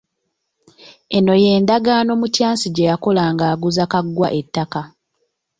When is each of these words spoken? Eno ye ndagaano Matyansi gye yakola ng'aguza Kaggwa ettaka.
Eno 1.17 1.33
ye 1.43 1.51
ndagaano 1.63 2.11
Matyansi 2.21 2.67
gye 2.71 2.89
yakola 2.89 3.23
ng'aguza 3.33 3.83
Kaggwa 3.91 4.27
ettaka. 4.39 4.81